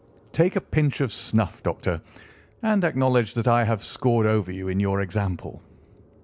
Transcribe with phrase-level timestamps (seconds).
[0.33, 2.01] Take a pinch of snuff, Doctor,
[2.63, 5.61] and acknowledge that I have scored over you in your example."